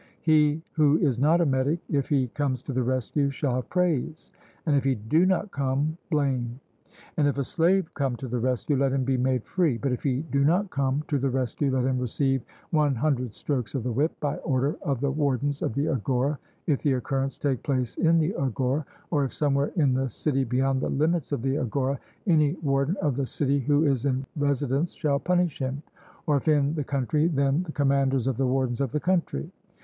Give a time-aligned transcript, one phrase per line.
[0.23, 4.31] He who is not a metic, if he comes to the rescue, shall have praise,
[4.65, 6.59] and if he do not come, blame.
[7.17, 10.01] And if a slave come to the rescue, let him be made free, but if
[10.01, 12.41] he do not come to the rescue, let him receive
[12.71, 16.93] 100 strokes of the whip, by order of the wardens of the agora, if the
[16.93, 21.31] occurrence take place in the agora; or if somewhere in the city beyond the limits
[21.31, 25.83] of the agora, any warden of the city who is in residence shall punish him;
[26.25, 29.47] or if in the country, then the commanders of the wardens of the country.